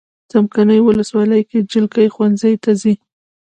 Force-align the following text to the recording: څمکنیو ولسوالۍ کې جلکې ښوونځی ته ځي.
څمکنیو 0.31 0.85
ولسوالۍ 0.87 1.41
کې 1.49 1.57
جلکې 1.71 2.05
ښوونځی 2.13 2.53
ته 2.63 2.71
ځي. 2.81 2.93